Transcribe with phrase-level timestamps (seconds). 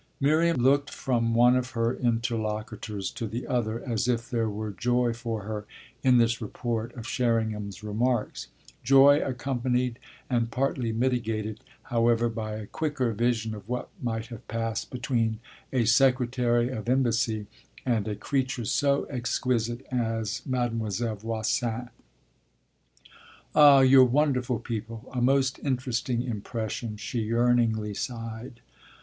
[0.19, 5.13] Miriam looked from one of her interlocutors to the other as if there were joy
[5.13, 5.67] for her
[6.01, 8.47] in this report of Sherringham's remarks
[8.83, 14.89] joy accompanied and partly mitigated, however, by a quicker vision of what might have passed
[14.89, 15.37] between
[15.71, 17.45] a secretary of embassy
[17.85, 21.89] and a creature so exquisite as Mademoiselle Voisin.
[23.53, 28.61] "Ah you're wonderful people a most interesting impression!" she yearningly sighed.